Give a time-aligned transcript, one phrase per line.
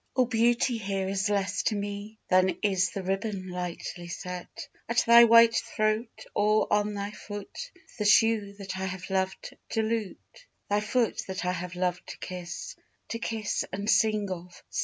[0.15, 5.25] All beauty here is less to me Than is the ribbon lightly set At thy
[5.25, 10.47] white throat; or, on thy foot, The shoe that I have loved to lute.
[10.71, 12.75] Thy foot, that I have loved to kiss;
[13.09, 14.63] To kiss and sing of!